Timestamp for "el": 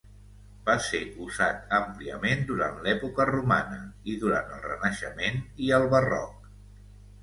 4.59-4.67, 5.83-5.91